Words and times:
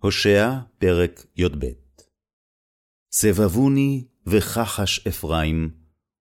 הושע, 0.00 0.52
פרק 0.78 1.26
י"ב 1.36 1.64
סבבוני 3.12 4.04
וכחש 4.26 5.06
אפרים, 5.06 5.70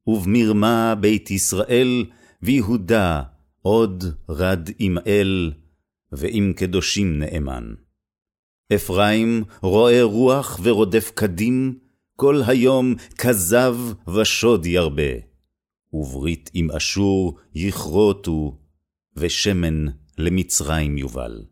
ובמרמה 0.07 0.96
בית 0.96 1.31
ישראל, 1.31 2.05
ויהודה 2.42 3.24
עוד 3.61 4.03
רד 4.29 4.69
עם 4.79 4.98
אל, 5.08 5.53
ועם 6.11 6.53
קדושים 6.55 7.19
נאמן. 7.19 7.74
אפרים 8.75 9.43
רואה 9.61 10.04
רוח 10.04 10.59
ורודף 10.64 11.12
קדים, 11.16 11.80
כל 12.16 12.41
היום 12.48 12.96
כזב 13.18 13.75
ושוד 14.16 14.66
ירבה, 14.66 15.14
וברית 15.94 16.50
עם 16.54 16.71
אשור 16.71 17.39
יכרותו, 17.55 18.57
ושמן 19.16 19.86
למצרים 20.18 20.98
יובל. 20.98 21.46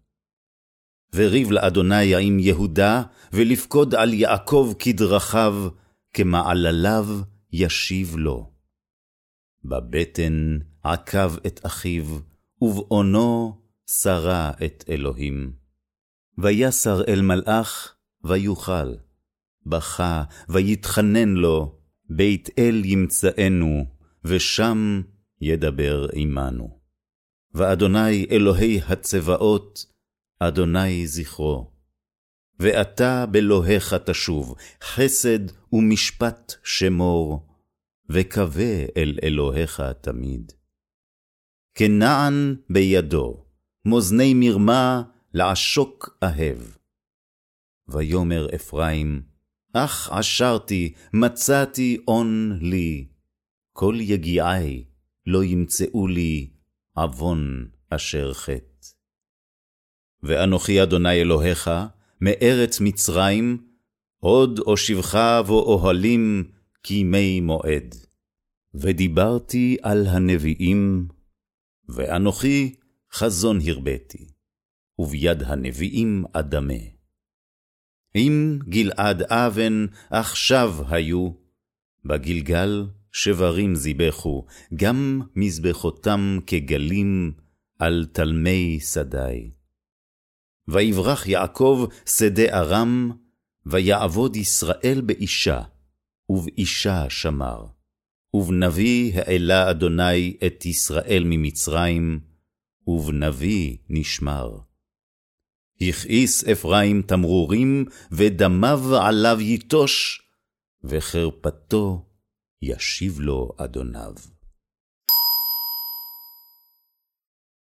וריב 1.15 1.51
לאדוני 1.51 2.15
עם 2.15 2.39
יהודה, 2.39 3.03
ולפקוד 3.33 3.95
על 3.95 4.13
יעקב 4.13 4.73
כדרכיו, 4.79 5.67
כמעלליו 6.13 7.07
ישיב 7.51 8.15
לו. 8.17 8.51
בבטן 9.65 10.57
עקב 10.83 11.35
את 11.47 11.65
אחיו, 11.65 12.05
ובעונו 12.61 13.61
שרה 13.87 14.51
את 14.65 14.83
אלוהים. 14.89 15.53
ויסר 16.37 17.03
אל 17.07 17.21
מלאך, 17.21 17.95
ויוכל. 18.23 18.93
בכה, 19.65 20.23
ויתחנן 20.49 21.29
לו, 21.29 21.79
בית 22.09 22.49
אל 22.59 22.81
ימצאנו, 22.85 23.85
ושם 24.25 25.01
ידבר 25.41 26.07
עמנו. 26.13 26.79
ואדוני 27.53 28.25
אלוהי 28.31 28.79
הצבאות, 28.87 29.85
אדוני 30.39 31.07
זכרו. 31.07 31.71
ואתה 32.59 33.25
באלוהיך 33.31 33.93
תשוב, 33.93 34.55
חסד 34.83 35.39
ומשפט 35.73 36.53
שמור, 36.63 37.47
וקווה 38.09 38.85
אל 38.97 39.19
אלוהיך 39.23 39.81
תמיד. 40.01 40.51
כנען 41.75 42.55
בידו, 42.69 43.45
מאזני 43.85 44.33
מרמה 44.33 45.03
לעשוק 45.33 46.17
אהב. 46.23 46.57
ויאמר 47.87 48.47
אפרים, 48.55 49.23
אך 49.73 50.09
עשרתי, 50.11 50.93
מצאתי 51.13 51.97
און 52.07 52.59
לי, 52.61 53.07
כל 53.73 53.95
יגיעי 53.99 54.85
לא 55.25 55.43
ימצאו 55.43 56.07
לי 56.07 56.49
עוון 56.93 57.67
אשר 57.89 58.33
חטא. 58.33 58.87
ואנוכי 60.25 60.83
אדוני 60.83 61.21
אלוהיך, 61.21 61.71
מארץ 62.21 62.79
מצרים, 62.81 63.57
עוד 64.19 64.59
אושיבך 64.59 65.41
ואוהלים 65.47 66.43
כימי 66.83 67.41
מועד. 67.41 67.95
ודיברתי 68.73 69.77
על 69.81 70.07
הנביאים, 70.07 71.07
ואנוכי 71.89 72.75
חזון 73.13 73.59
הרביתי, 73.67 74.27
וביד 74.99 75.43
הנביאים 75.43 76.23
אדמה. 76.33 76.83
אם 78.15 78.59
גלעד 78.69 79.21
אבן 79.21 79.85
עכשיו 80.09 80.75
היו, 80.89 81.29
בגלגל 82.05 82.85
שברים 83.11 83.75
זיבחו, 83.75 84.45
גם 84.75 85.21
מזבחותם 85.35 86.39
כגלים 86.47 87.31
על 87.79 88.05
תלמי 88.11 88.79
שדי. 88.79 89.54
ויברח 90.67 91.27
יעקב 91.27 91.85
שדה 92.05 92.59
ארם, 92.59 93.11
ויעבוד 93.65 94.35
ישראל 94.35 95.01
באישה, 95.05 95.61
ובאישה 96.29 97.09
שמר. 97.09 97.65
ובנביא 98.33 99.13
העלה 99.15 99.71
אדוני 99.71 100.37
את 100.45 100.65
ישראל 100.65 101.23
ממצרים, 101.25 102.19
ובנביא 102.87 103.77
נשמר. 103.89 104.57
הכעיס 105.81 106.43
אפרים 106.43 107.01
תמרורים, 107.01 107.85
ודמיו 108.11 108.95
עליו 109.01 109.37
יטוש, 109.41 110.21
וחרפתו 110.83 112.05
ישיב 112.61 113.19
לו 113.19 113.51
אדוניו. 113.57 114.13